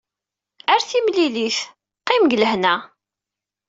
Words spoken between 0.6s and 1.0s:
Ar